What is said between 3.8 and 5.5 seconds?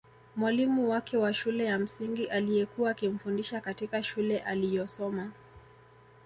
shule aliyosoma